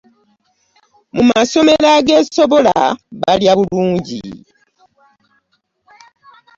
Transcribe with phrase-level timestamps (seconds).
[1.15, 2.75] Mu masomero ageesobola
[3.21, 4.23] balya bulungi.